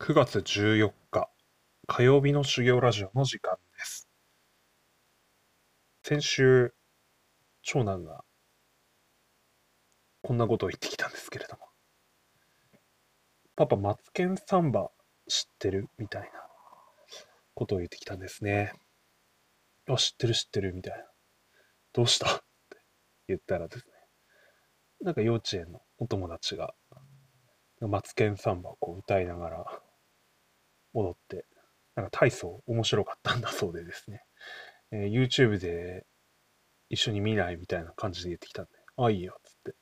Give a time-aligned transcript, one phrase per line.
[0.00, 1.28] 9月14日
[1.88, 4.08] 火曜日の修行ラジオの時間です。
[6.04, 6.72] 先週、
[7.62, 8.22] 長男が
[10.22, 11.62] こんなことを言ってきたんですけれども、
[13.56, 14.88] パパ、マツケンサンバ
[15.26, 15.88] 知ってる？
[15.98, 16.28] みたいな
[17.54, 18.72] ことを言ってきたんですね。
[19.90, 21.04] あ、知ってる知ってるみたいな。
[21.92, 22.36] どうした？
[22.36, 22.44] って
[23.26, 23.92] 言ったらですね、
[25.02, 26.72] なんか幼稚園のお友達が、
[27.80, 29.66] マツケンサンバをこう歌いながら
[30.94, 31.46] 踊って、
[31.94, 34.22] なんか体操面白かったんだそうでですね、
[34.92, 36.06] えー YouTube で
[36.90, 39.74] 一緒に見ないみたいな感じで言ってきたんで、あ、いいよ、つって。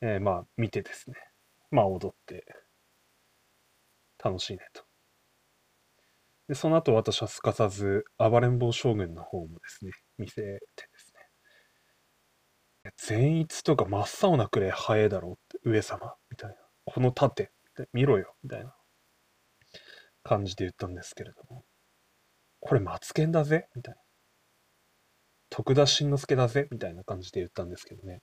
[0.00, 1.16] えーまあ、見てですね、
[1.70, 2.44] まあ、踊って、
[4.22, 4.82] 楽しいねと。
[6.48, 10.60] で、その後私はすかさず、暴れん坊将軍の方もですね、見せてで
[10.96, 11.12] す
[12.84, 16.56] ね、善逸とか真っ青なくらい早えだろうって、上様、みたいな。
[16.84, 17.50] この盾、
[17.92, 18.74] 見ろよ、みたいな
[20.24, 21.64] 感じで言ったんですけれども、
[22.60, 23.68] これマツケンだぜ？
[23.76, 24.00] みたいな。
[25.50, 26.66] 徳田新之助だぜ？
[26.72, 28.22] みたいな感じで言ったんですけどね。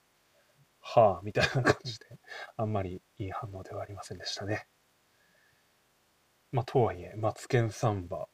[0.80, 2.06] はあ、みたいな感じで、
[2.56, 4.66] あんまりいい反応ではありませんでしたね。
[6.50, 8.26] まあ、とはいえ、マツケンサンバ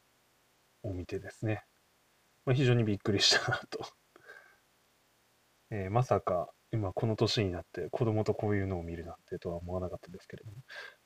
[0.83, 1.63] を見てですね、
[2.47, 3.81] まあ、非常にびっくりしたなと。
[5.71, 10.57] えーまさか、今この年になって子供とこういうのを見るなんてとは思わなかったですけれども。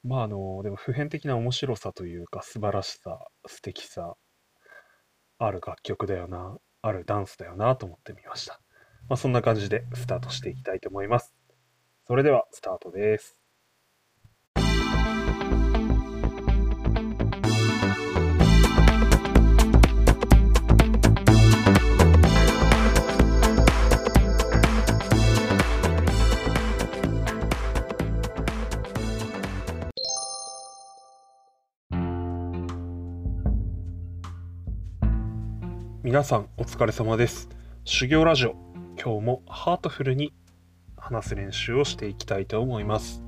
[0.04, 4.16] まあ、あの、でも普遍的な面白さというか、素晴らしさ、素敵さ、
[5.38, 8.60] ある楽曲だよな、あるダンスだよなと思ってみました。
[9.08, 11.34] まあ、そんな感じでスタートしていきたいと思います。
[12.06, 13.41] それでは、スタートです。
[36.04, 37.48] 皆さんお疲れ様です。
[37.84, 38.56] 修行ラジオ、
[39.00, 40.32] 今日もハートフルに
[40.96, 43.22] 話す練習をしていきたいと思います。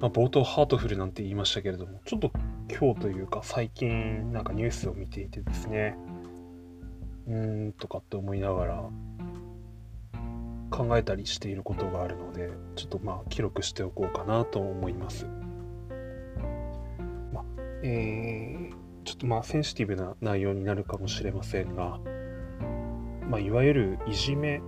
[0.00, 2.32] まあ、冒頭ハートフルなんて言いましたけれども、ちょっと
[2.70, 5.94] 今日というか最近なんかニュースを見ていてですね、
[7.26, 8.82] うーんとかって思いながら
[10.70, 15.26] 考えたりしていることがあるので、ちょっとまあ記録しておこうかなと思います。
[17.34, 17.44] まあ、
[17.82, 18.77] えー
[19.08, 21.98] ちょっとまあセンシティブな内容になるかもしれませんが、
[23.26, 24.60] まあ、いわゆるいじめ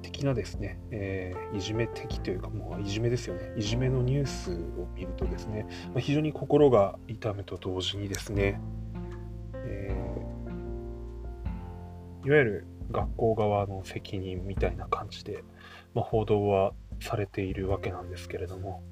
[0.00, 3.52] 的なですね、えーいじめ的というかもういじめですよね。
[3.56, 8.60] いじめのニュースを見るとですね、まあ、非常に心が痛むと同時にですね、
[9.54, 15.42] えーいわゆる学校側の責任みたいな感じで、
[15.94, 18.82] まあ、報道はされているわけなんですけれども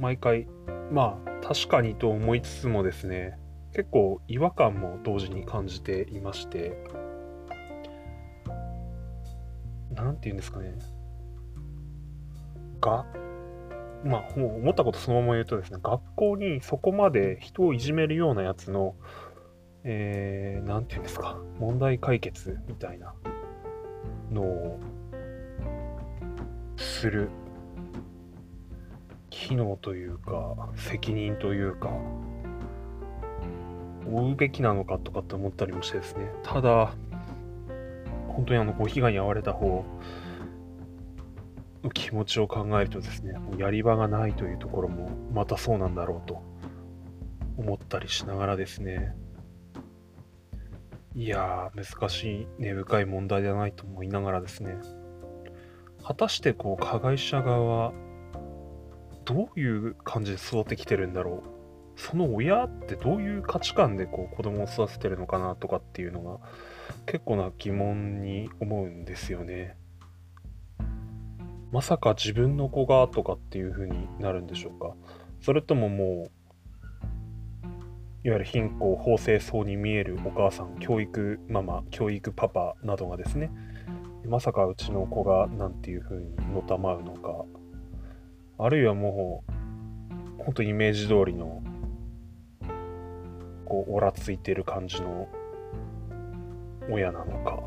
[0.00, 0.48] 毎回
[0.90, 3.36] まあ確かにと思いつつもですね
[3.74, 6.76] 結構違和感も同時に感じていまして
[9.92, 10.78] なんて言うんですかね。
[12.80, 13.04] が
[14.04, 18.94] まあもう思ったことそのまま言うとですね学校にそこまで人をいじめるようなやつの
[19.82, 23.12] えー、て言うんですか問題解決みたいな
[24.30, 24.78] のを
[26.76, 27.28] する
[29.50, 31.90] 機能というか責任というか
[34.06, 36.30] 負うべきなのかとかって思ったりもしてですね。
[36.44, 36.94] ただ
[38.28, 39.84] 本当にあのご被害に遭われた方
[41.82, 46.40] の気持ちを考えるとですねもうやり場がないというところもまたそうなんだろうと
[47.56, 49.16] 思ったりしながらですね。
[51.16, 54.76] いやー難しい根深い問題だないと思いながらですね。
[56.04, 57.92] 果たしてこう加害者側は
[59.32, 62.00] どういう感じで育ってきてるんだろう？
[62.00, 66.38] その親ってどういう価値観でこう子供を育ててるのかなとかっていうのが
[67.06, 69.76] 結構な疑問に思うんですよね。
[71.70, 74.94] まさか自分の子がとかっていう風になるんでしょうか？
[75.40, 76.30] それとももう
[78.24, 83.52] いわゆる貧困法制そうに見えるお母さん教育ママ教育パパなどがですね
[84.26, 87.44] まさかうちの子がなんていう風にのたまうのか
[88.62, 89.42] あるいはも
[90.38, 91.62] う、本当イメージ通りの、
[93.64, 95.28] こう、おらついてる感じの
[96.90, 97.62] 親なのか。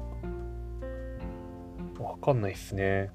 [2.03, 3.09] わかんないっすね。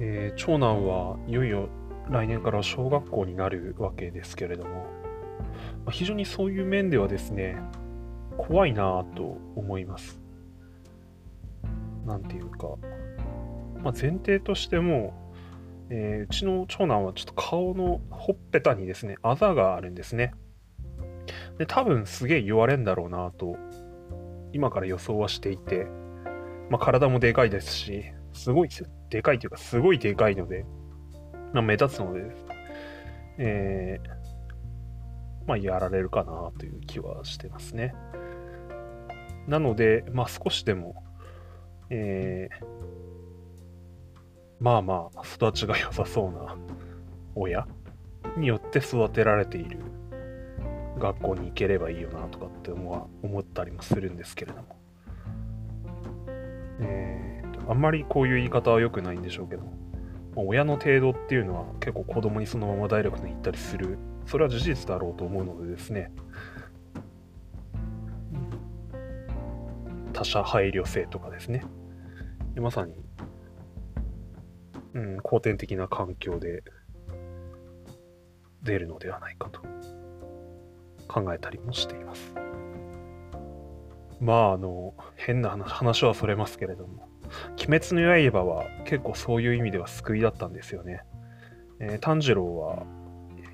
[0.00, 1.68] えー長男はいよいよ
[2.08, 4.70] 来年から小学校になるわけですけれども、
[5.84, 7.56] まあ非常にそういう面ではですね、
[8.36, 10.20] 怖いなぁと思います。
[12.06, 12.68] なんていうか、
[13.82, 15.29] まあ、前提としても、
[15.90, 20.32] えー、うちの長男はちょっと顔のほっぺたにですね、あざがあるんですね。
[21.58, 23.56] で、多分すげえ言われんだろうなと、
[24.52, 25.86] 今から予想はしていて、
[26.70, 28.88] まあ、体もでかいですし、すごいですよ。
[29.10, 30.64] でかいというか、すごいでかいので、
[31.52, 32.22] まあ、目立つので、
[33.38, 37.94] えー、まあ、やられるかなという気はしてますね。
[39.48, 41.02] なので、まあ、少しでも、
[41.90, 42.64] えー、
[44.60, 46.56] まあまあ、育ちが良さそうな
[47.34, 47.66] 親
[48.36, 49.78] によって育てられている
[50.98, 53.08] 学校に行ければいいよなとかって思
[53.38, 54.76] ったりもするんですけれども。
[56.82, 59.62] えー、あんまりこういう言い方は良くないんでしょうけど、
[60.36, 66.12] 親の程度っていうのは結構子供にそのままダイレクトに言ったりする、それは事実だろうと思うのでですね、
[70.12, 71.64] 他者配慮性とかですね、
[72.56, 72.94] まさに、
[74.94, 76.62] うん、後天的な環境で
[78.62, 79.60] 出るのではないかと
[81.08, 82.34] 考えたりもしています。
[84.20, 87.08] まあ、あの、変な話はそれますけれども、
[87.52, 91.02] 鬼滅の刃は結構そういう意味では救いだったんですよね。
[91.78, 92.84] えー、炭治郎は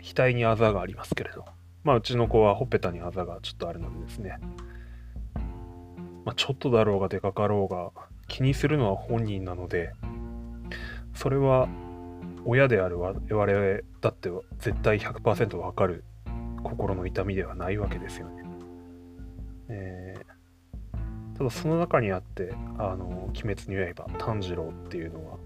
[0.02, 1.44] 額にあざがありますけれど、
[1.84, 4.38] まあ、うちの子はほっぺたにあざがちょっとあるのでですね、
[6.24, 7.92] まあ、ちょっとだろうがでかかろうが
[8.26, 9.92] 気にするのは本人なので、
[11.16, 11.68] それは
[12.44, 16.04] 親である我々だって絶対100%わかる
[16.62, 18.44] 心の痛みではないわけですよね。
[19.68, 25.38] えー、ただその中にあって「あの鬼滅の刃」炭治郎っていうのは、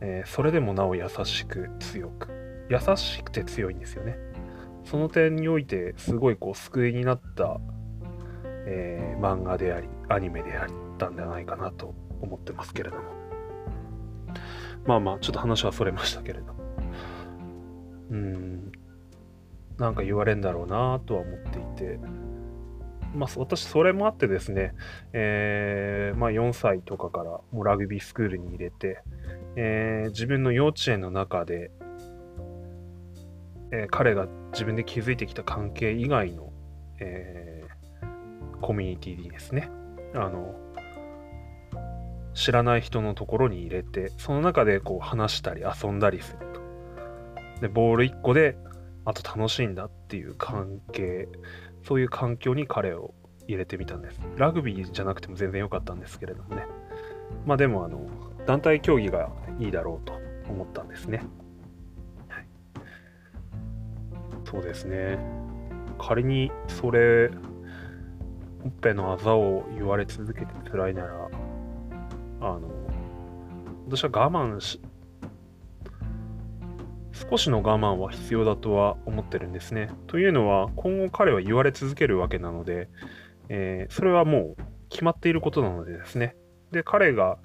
[0.00, 2.28] えー、それでもなお優しく強く
[2.70, 4.16] 優しくて強いんですよね。
[4.84, 7.60] その点においてすごいこう救いになった、
[8.66, 13.17] えー、漫画でありアニメであったんじゃないかなと思ってますけれども
[14.88, 16.54] まあまあちょっと話はそれましたけれど
[18.10, 18.72] うん。
[19.76, 22.00] なんか言われんだろうなとは思っていて、
[23.14, 24.74] まあ、私、それもあってですね、
[25.12, 29.02] えー、まあ、4歳とかからもうラグビースクールに入れて、
[29.56, 31.70] えー、自分の幼稚園の中で、
[33.70, 36.50] えー、彼が自分で築いてきた関係以外の、
[37.00, 37.66] え
[38.60, 39.70] コミュニティにですね、
[40.14, 40.56] あの、
[42.38, 47.60] 知らない人のところに入れて、その中でこう話したり遊んだりすると。
[47.60, 48.56] で、ボール1個で
[49.04, 51.28] あと楽しいんだっていう関係、
[51.82, 53.12] そういう環境に彼を
[53.48, 54.20] 入れてみたんです。
[54.36, 56.64] ラグビーじゃなくても全然良かったんですけれどもね。
[57.44, 58.06] まあでも、あの、
[58.46, 60.12] 団体競技がいいだろうと
[60.48, 61.24] 思ったんですね。
[62.28, 62.46] はい、
[64.44, 65.18] そうですね。
[65.98, 67.30] 仮にそれ、
[68.62, 71.28] ほっぺのあざを言われ続けて辛いなら、
[72.40, 72.62] あの、
[73.86, 74.80] 私は我慢し
[77.30, 79.90] 少しの我慢は必要だとは思ってるんですね。
[80.06, 82.88] というのは、今後彼は言われ続けるわけなので、
[83.48, 86.36] えー、それはもう決まっていることなのでですね。
[86.70, 87.38] で、彼が、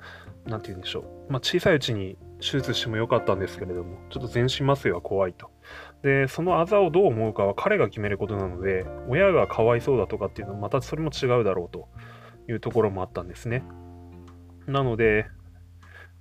[0.45, 1.31] なんて言うんでしょう。
[1.31, 5.49] まあ、小さいうちに手術してもよかったんですけれども、ちょっと全身麻酔は怖いと。
[6.03, 11.87] で、そのあざをどう思うかは彼が決めることなので、親がかわいそうだとかっていうのはまたそれも違うだろうと
[12.49, 13.63] いうところもあったんですね。
[14.67, 15.27] なので、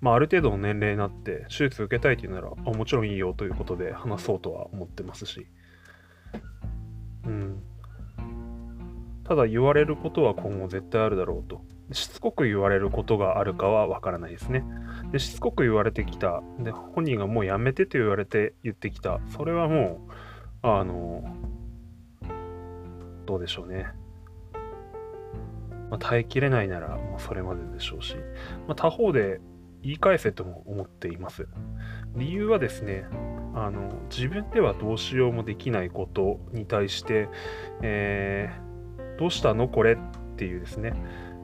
[0.00, 5.46] まあ、ある程度の年齢になって手術受けたいっていうならあもちろんいいよということで話そうとは思ってますし、
[7.24, 7.62] うん、
[9.24, 11.62] ただ言われることは今後絶対あるだろうと。
[11.92, 14.64] しつこく言われることがあるかはわからないですね。
[15.10, 16.42] でしつこく言われてきた。
[16.58, 19.20] で本人がもうやめてと言われて言ってきた。
[19.36, 20.00] それはも
[20.62, 21.36] うあの
[23.26, 23.88] どうでしょうね。
[25.92, 28.16] まあ、耐えきれないなら、まあ、それまででしょうし、
[28.66, 29.42] まあ、他方で
[29.82, 31.46] 言い返せとも思っています。
[32.16, 33.04] 理由はですね、
[33.54, 37.28] あの自分ではどうしようもできないことに対して、
[37.82, 39.98] えー、どうしたのこれっ
[40.36, 40.94] ていうですね、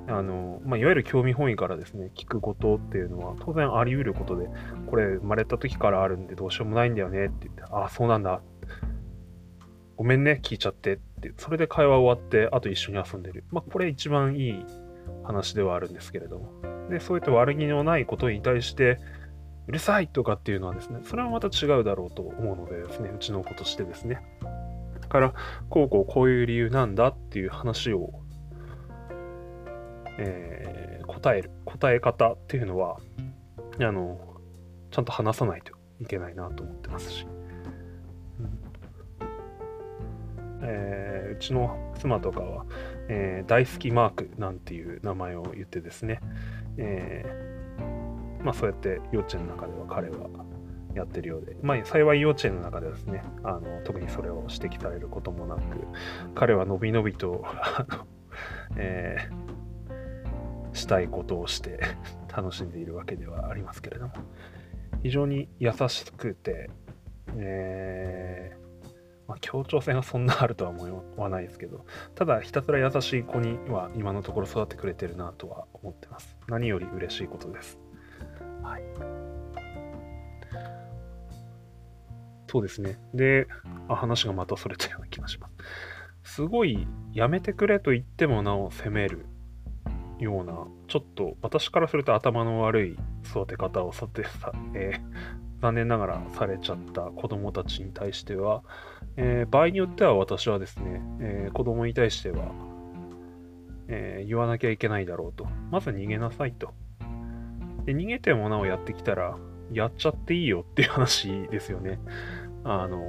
[0.07, 4.49] あのまあ、いわゆる興味本位からですね、聞くことっていうのは当然あり得ることで、
[4.87, 8.41] これ生まれた時からあるんでどうしようもないんだよねって言って、ああ、そうなんだ。
[9.97, 13.45] ごめんね、聞いちゃってって、それで会話終わって、あと一緒に遊んでる。
[13.51, 14.65] まあ、これ一番いい
[15.25, 16.89] 話ではあるんですけれども。
[16.89, 18.99] で、そういった悪気のないことに対して、
[19.67, 24.23] うるさいとかっていうのはですね、それはまた違うだろうと思うのでですね、うちの子としてですね。
[25.03, 25.35] だから、
[25.69, 28.11] こうこうこういう理由なんだっていう話を、
[30.19, 32.97] えー、答える、答え方っていうのは、
[33.81, 34.19] あの、
[34.91, 37.27] ちゃんと話さないといけないなと思ってますし。
[40.63, 42.67] えー、うちの妻とかは、
[43.09, 46.21] えー、大好きマークなんていう名前を言ってですね、
[46.77, 50.29] えー、まあ、そうやって幼稚園の中では彼は、
[50.95, 55.61] やってるようで、まあ、幸い幼稚園の中ではですね、あの特にそれを指摘されることもなく、
[56.35, 57.45] 彼はのびのびと、
[58.77, 61.81] えー、したいことをして
[62.35, 64.15] 楽しんでいるわけではありますけれども、
[65.03, 66.71] 非常に優しくて、
[67.37, 68.68] えー、
[69.29, 76.37] まあ、協調性がそんなあるとは思わないですけど、ただひたすら優しい子には今のところ育ってくれてるなとは思ってます。
[76.49, 77.79] 何より嬉しいことです。
[78.63, 78.83] はい。
[82.51, 82.99] そうですね。
[83.13, 83.47] で、
[83.89, 85.49] あ話がまたそれたような気がしま
[86.25, 86.35] す。
[86.35, 89.27] すごい、やめてくれと言ってもなお責める
[90.19, 98.63] ような、ちょっと私からすると頭の悪い育て方をさてさ、えー、残念ながらされちゃった子供たちに対しては、
[99.17, 102.53] えー、場合によっては私はですね、えー、子供に対しては、
[103.89, 105.47] えー、言わなきゃいけないだろうと。
[105.71, 106.73] まず逃げなさいと。
[107.85, 109.37] で、逃げてもなおやってきたら、
[109.73, 111.99] やっちゃっていいよっていう話ですよね。
[112.65, 113.03] あの、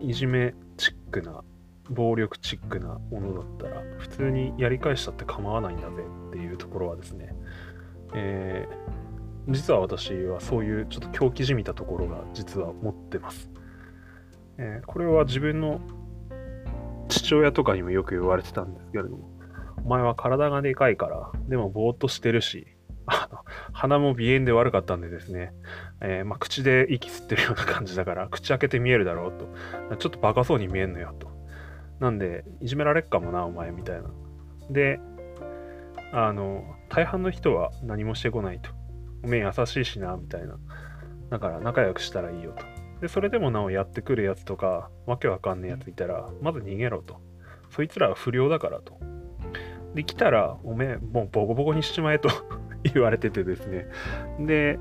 [0.00, 1.42] いじめチックな
[1.90, 7.34] 暴力チックなものだったら普通にやり返したって構わないんだぜっていうところはですね、
[8.14, 9.09] えー、
[9.50, 13.50] 実は私はそういうちょっと狂気じみたところが実は持ってます、
[14.58, 15.80] えー、これは自分の
[17.08, 19.30] 父親とかにもよく言われてたんですけれども
[19.84, 22.66] お前は体がでかいからでもぼーっとしてるし
[23.06, 23.38] あの
[23.72, 25.52] 鼻も鼻炎で悪かったんでですね、
[26.00, 29.32] えー、まあ、口で息吸ってるような感じだから口開けて見えるだろう
[29.90, 31.30] とちょっとバカそうに見えんのよと
[32.00, 34.10] なんで、いじめられっかもな、お前、みたいな。
[34.70, 34.98] で、
[36.12, 38.70] あの、大半の人は何もしてこないと。
[39.22, 40.58] おめえ優しいしな、みたいな。
[41.30, 42.64] だから仲良くしたらいいよと。
[43.00, 47.20] で、それでもなおやってくるやつとか、わけわかんねえやついたら、まず逃げろと。
[47.70, 48.98] そいつらは不良だからと。
[49.94, 52.28] で、来たら、おめえ、もうボコボコにしちまえと
[52.94, 53.86] 言われててですね。
[54.40, 54.78] で、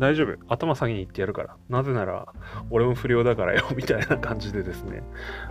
[0.00, 0.34] 大丈夫。
[0.48, 1.56] 頭下げに行ってやるから。
[1.68, 2.32] なぜなら、
[2.70, 5.02] 俺も不良だからよ、 みたいな感じでですね。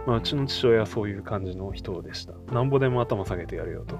[0.07, 2.33] まあ、うちの父親はそういう感じの人でした。
[2.51, 3.99] なんぼでも頭下げてやるよと。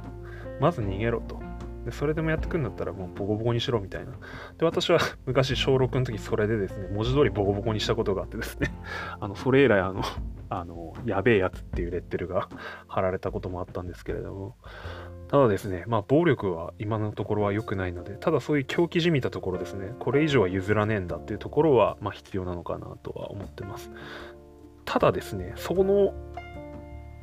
[0.60, 1.40] まず逃げろと。
[1.86, 4.14] で、それでもやってくんだったらもうボコボコにしろみたいな。
[4.58, 8.72] で、私は 昔小6の時それでですね、文字通りボコボコにしたことがあってですね、
[9.20, 10.02] あの、それ以来あの、
[10.50, 12.50] あの、やべえやつっていうレッテルが
[12.88, 14.56] 貼られたこともあったんですけれども、
[15.28, 23.92] ただですね、まあ、暴力は今のところは良くないので、ただそういう狂気じみたところですね、これ以上は譲らねえんだっていうところは、まあ、必要なのかなとは思ってます。
[24.86, 26.16] ただですね、その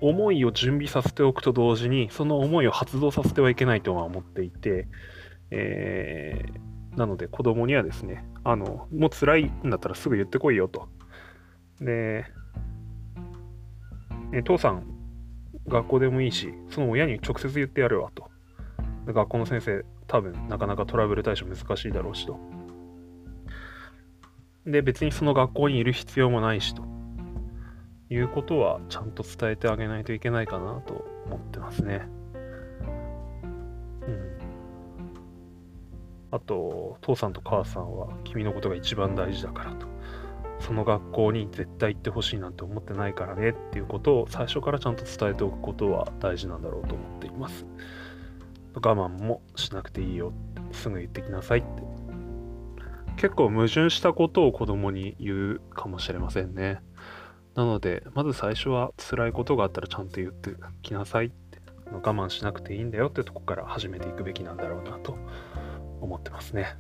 [0.00, 4.88] 思いを準備させておくと同時に、その思いを発動させてはいけないとは思っていて、
[5.50, 10.88] えー、なので子供にはですね、あの、もう辛いんだったらすぐ言ってこいよと。
[11.81, 12.25] で、
[14.33, 14.85] え父さん
[15.69, 18.31] 学校でもいいし、その親に直接言ってやるわと。
[19.07, 22.38] 学校の先生、多分なかなかトラブル対処難しいだろうしと。
[24.67, 26.96] で、別にその学校にいる必要もないしと。
[28.09, 32.09] いうことはちゃんと伝えてあげないといけないかなと思ってますね。
[34.07, 34.39] うん。
[36.31, 39.87] あと、父さんと母さんは君のことが一番大事だからと。
[40.61, 47.67] その学校に絶対行ってほしいなんて思ってないからねっていうことを最初からちゃんと伝えておくことは大事なんだろうと思っています。
[48.75, 51.83] 我慢もしなくていいよってすぐ言ってきなさいって
[53.17, 56.81] 結構矛盾したことを子供に言うかもしれませんね。
[57.57, 60.51] なので、まず最初は辛いことがあったらちゃんと言って
[60.83, 61.59] きなさいって、
[61.91, 65.17] 我慢しなくていいんだよってとこから始めていくべきなんだろうなと
[66.01, 66.77] 思ってますね。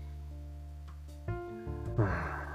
[1.98, 2.46] うん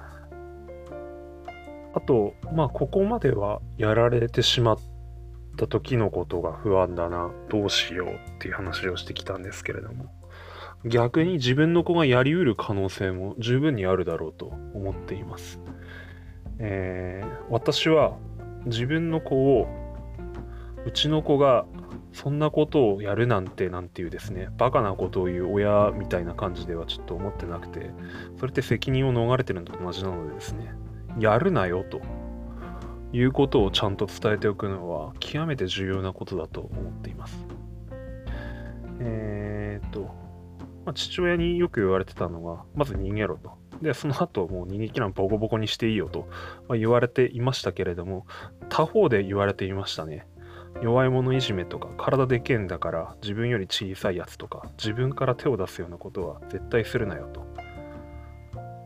[1.94, 4.80] あと、まあ、ここまではやられてしまっ
[5.58, 10.06] た時のことが不安だな、どうしようっていう話をしてきたんですけれども、
[10.86, 15.60] 逆に自分の子がやりうる可能性も十分にあるだろうと思っています。
[16.64, 18.18] えー、私は
[18.66, 19.68] 自分の子を、
[20.86, 21.66] うちの子が
[22.14, 27.90] そんなことをやるなんてなんていうですね、バカなことを言う親みたいな感じではちょっと思ってなくて、
[28.38, 30.74] それって責任を逃れてるのと同じなのでですね、
[31.20, 32.02] やるなよと
[33.12, 37.48] いうことをちゃんと伝えておくのは極めて重要なことだと思っています。
[39.00, 40.02] えー、っと、
[40.86, 43.61] まあ、父親によく言われてたのが、まず逃げろと。
[43.82, 46.28] で、その後もう逃げ切らんボコボコにしていいよと、
[46.68, 48.26] ま言われていましたけれども、
[48.70, 50.28] 他方で言われていましたね。
[50.82, 57.46] 弱い者いじめとか、体でけんだから自分より小さいやつとか、自分から手を出すようなことは絶対するなよと。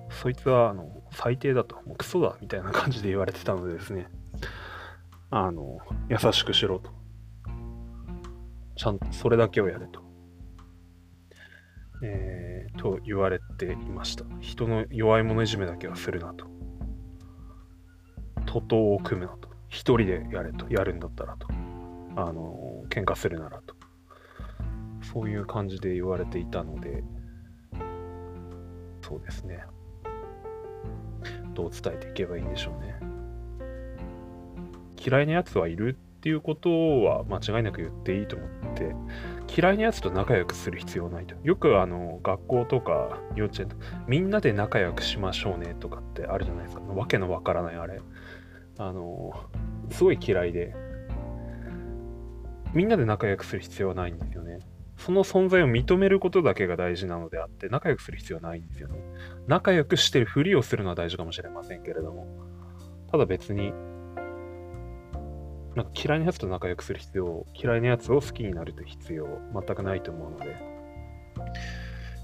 [0.09, 4.07] そいつは、あの、最低だと、もうクソだみたいな感じで言われてたのでですね、
[5.29, 6.91] あの、優しくしろと。
[8.77, 10.04] ちゃんとそれだけをやれと。
[12.03, 14.25] えー、と言われていました。
[14.39, 16.45] 人の弱い者いじめだけはするなと。
[18.45, 19.49] 徒党を組むなと。
[19.69, 20.67] 一人でやれと。
[20.69, 21.47] やるんだったらと。
[22.15, 23.75] あの、喧嘩するならと。
[25.01, 27.03] そういう感じで言われていたので、
[29.01, 29.63] そうですね。
[31.53, 32.99] どう伝えていけばいいんでしょうね。
[35.05, 36.69] 嫌いなやつはいるっていうこと
[37.03, 38.95] は間違いなく言っていいと思って
[39.47, 41.35] 嫌いなやつと仲良くする必要ないと。
[41.43, 46.81] よくあの学校とか幼稚園とかみんなで仲良くしましょうねとかってあるじゃないですか。
[46.81, 48.01] わけのわからないあれ。
[48.77, 49.31] あの
[49.89, 50.75] すごい嫌いで。
[52.73, 54.59] みんなで仲良くする必要はないんですよね。
[54.97, 58.99] その存在を認めることだけが大事なのであって仲良くする必要はないんですよね。
[59.47, 62.27] 仲良くしてるふりをするのは大事かもしれませんけれども。
[63.11, 63.73] ただ別に
[65.75, 70.55] なんか嫌いなやつと仲良くする必要、嫌いなやつを好きになるという必要、全くないと思うので、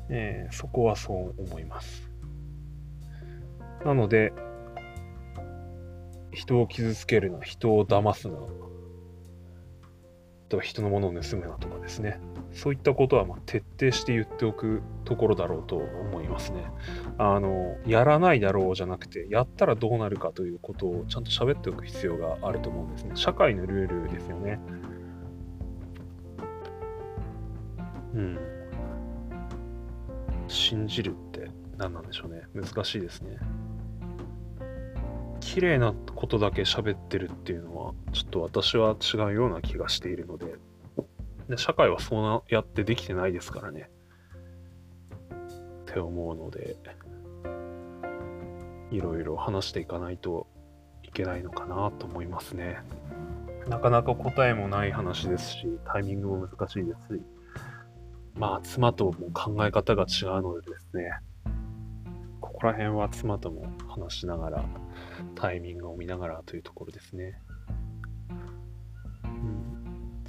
[0.10, 2.10] えー、そこはそう思います。
[3.86, 4.32] なので、
[6.32, 8.38] 人を傷つけるな、人を騙すな、
[10.48, 12.20] と人のものを盗むなとかですね。
[12.54, 16.66] そういったことはま徹底して言っておくところだろうと思いますね。
[17.18, 23.12] あの、やらないだろうじゃなくて、やったらどうなるかということをちゃんと喋っておく必要があると思うんですね。
[23.16, 24.60] 社会のルールですよね。
[28.14, 28.40] うん。
[30.48, 32.44] 信じるって何なんでしょうね。
[32.54, 33.38] 難しいですね。
[35.40, 40.56] 綺麗なことだけ喋ってるっていうのは、ちょっと私は違うような気がしているので、
[41.52, 43.90] で社会はそうやってできてないですからね。
[45.92, 46.78] って思うので、
[48.90, 50.48] いろいろ話していかないと
[51.04, 52.80] いけないのかなと思いますね。
[53.68, 57.22] なかなか答えもない話ですし、タイミングも難しいですし、
[58.36, 61.12] まあ、妻とも考え方が違うのでですね、
[62.40, 64.66] ここら辺は妻とも話しながら、
[65.36, 67.40] タイミングを見ながらというところですね。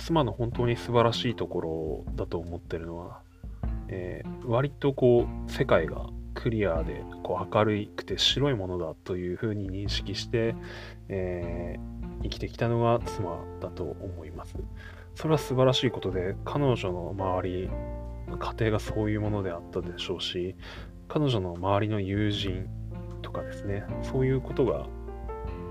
[0.05, 3.21] 妻の本当に素晴らしいところだと思ってるのは、
[3.89, 10.57] えー、割とこう世界がクリアでこう明るくて白いものだというふうに認識して、
[11.09, 14.57] えー、生きてきたのが妻だと思います。
[15.15, 17.71] それは素晴らしいことで彼女の周り
[18.39, 20.57] 家庭がそういうものであったでしょうし
[21.07, 22.67] 彼女の周りの友人
[23.23, 24.87] とかですね、そういうことが、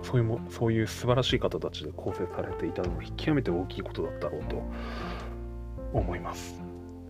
[0.04, 4.64] そういうもそういう素晴らしい方たちで構成されていたのが極めて大きいことだったろうと
[5.94, 6.62] 思います。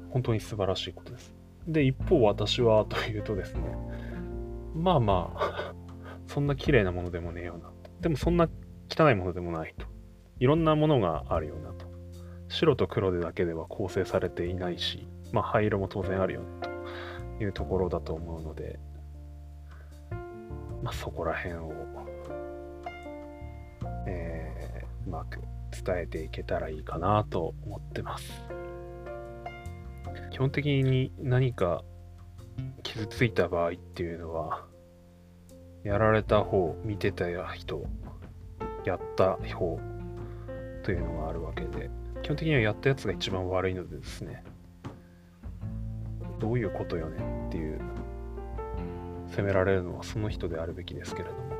[0.10, 1.34] 本当に素晴らしいことです。
[1.67, 3.62] で、一方私はというとですね、
[4.75, 5.73] まあまあ
[6.27, 7.71] そんな綺麗なものでもねえよな。
[8.01, 8.49] でもそんな
[8.89, 9.86] 汚いものでもないと。
[10.39, 11.86] いろんなものがあるよなと。
[12.49, 16.47] 白と黒でだけでは構成されていないし、まあ灰色も当然あるよね
[17.38, 18.80] というところだと思うので、
[20.84, 21.71] まあ、そこら辺を、
[24.07, 25.39] えー、うまく
[25.83, 28.31] 伝えていけたらいいかなと思ってます。
[30.31, 31.83] 基本的に何か
[32.83, 34.65] 傷ついた場合っていうのは、
[35.83, 37.83] やられた方、見てた人、
[38.85, 39.79] やった方
[40.83, 41.89] というのがあるわけで、
[42.21, 44.43] 基本的にはやったやつが一番悪いのでですね、
[46.39, 47.79] どういうことよねっていう
[49.29, 51.50] 責められるのはその人であるべきですけれども。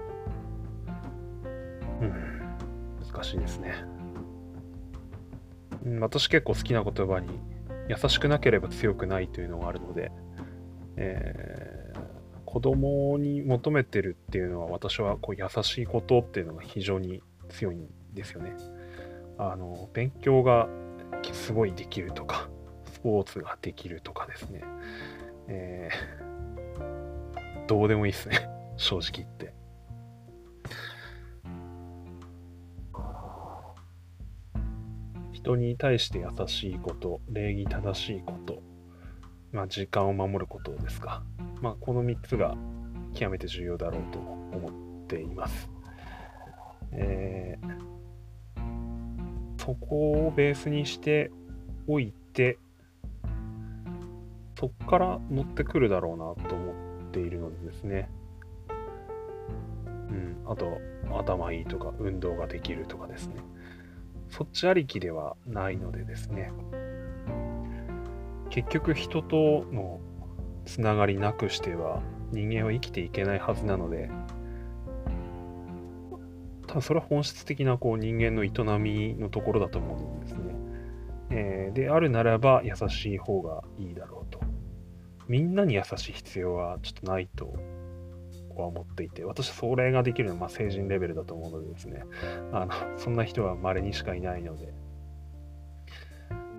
[2.02, 2.14] うん、
[3.12, 3.86] 難しいですね。
[6.00, 7.40] 私結構好きな言葉に、
[7.88, 10.12] 優しくなければ強くないというのがあるので、
[10.98, 12.00] えー、
[12.46, 18.54] 子供に求めてるっていうのは私はこう優しいことっていうのが非常に強いんですよね。
[19.38, 20.68] あの、勉強が
[21.32, 22.50] すごいできるとか、
[22.86, 24.64] スポーツができるとかですね。
[25.48, 26.32] えー
[27.72, 28.50] どうでもいいっすね。
[28.76, 29.54] 正直言って。
[35.42, 38.62] 人に対して優しいこと、礼儀正しいこと、
[39.52, 41.24] まあ、時間を守ることですか。
[41.62, 42.56] まあ、この3つが
[43.16, 44.70] 極めて重要だろうと思
[45.04, 45.70] っています。
[46.92, 47.72] えー、
[49.58, 51.32] そこをベースにして
[51.88, 52.60] おいて、
[54.60, 56.74] そこから乗ってくるだろうなと思
[57.10, 58.12] っているのでですね、
[59.88, 60.78] うん、あと
[61.18, 63.36] 頭いいとか運動ができるとかですね
[64.32, 66.52] そっちありきではないのでですね
[68.50, 70.00] 結局人との
[70.66, 74.10] つながりなくしては人間は生きていけないはずなので
[76.68, 80.56] 多分それは本質的なこう人間の営みのところだと思うんですね。
[81.30, 84.40] えー、であるならば優しい方がいいだろうと。
[85.28, 87.51] みんなに優しい必要はちょっとないと
[88.62, 92.04] は思っていて、私はそれができるのはま成人レベルだと思うのでですね、
[92.52, 94.74] あのそんな人は稀にしかいないので、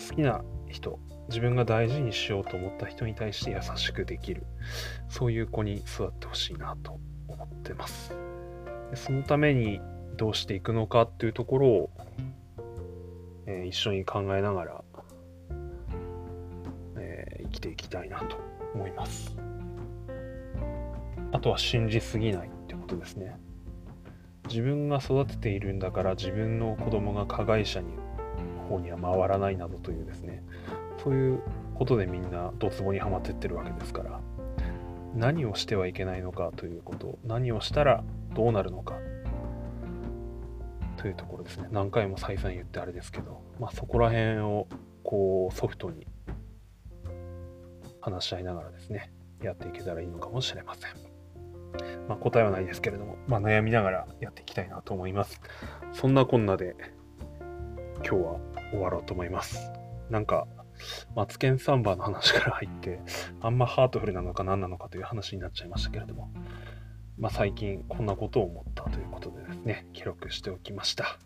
[0.08, 4.46] 好きな人、自分が大事にしようと思った人に対して優しくできる、
[5.08, 8.14] そういう子に育ってほしいなと思ってます。
[8.90, 9.80] でそのために
[10.16, 11.90] どうしていくのかっていうところを、
[13.46, 14.84] えー、一緒に考えながら、
[16.98, 18.36] えー、生きていきたいなと
[18.74, 19.36] 思います。
[21.32, 23.36] あとは信じすぎないってことですね。
[24.48, 27.88] 自分が育てているんだから自分の子供が加害者に
[28.68, 30.42] 方には回らないなどというですね。
[31.02, 31.42] そういう
[31.74, 34.20] ことでみんなドツボにはまってってるわけですから。
[35.14, 38.02] 何をしてはいけないのかということ何をしたら
[38.34, 38.94] どうなるのか。
[40.96, 41.68] というところですね。
[41.70, 44.68] 何回も再三言ってあれですけど、まあ、そこら辺を
[45.02, 46.06] こうソフトに
[48.00, 51.11] 話し合いながらですねやっていけたらいいのかもしれません。
[52.08, 55.40] まあ、答えはないですけれども、まあ、悩みながらやっていきたいなと思います。
[55.92, 56.76] そんなこんなで
[57.96, 59.70] 今日は終わろうと思います。
[60.10, 60.46] なんか、
[61.14, 63.00] マツケンサンバの話から入って、
[63.40, 66.30] あんまハートフルなのか何なのかという話になっちゃいましたけれども、
[67.18, 71.18] まあ、最近こんなことを思ったということでですね、記録しておきました。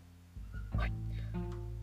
[0.77, 0.93] はい。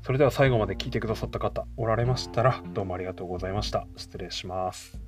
[0.03, 3.87] それでは最後まで聞いてくださった方おられましたら、どうもありがとうございました。
[3.97, 5.01] 失礼します。